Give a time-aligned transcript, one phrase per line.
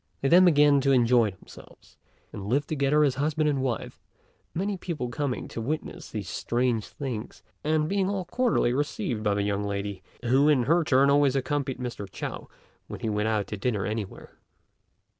[0.21, 1.99] They then began to enjoy themselves,
[2.33, 4.01] and lived together as husband and wife,
[4.51, 9.43] many people coming to witness these strange things, and being all cordially received by the
[9.43, 12.09] young lady, who in her turn always accompanied Mr.
[12.11, 12.49] Chao
[12.87, 14.39] when he went out to dinner anywhere.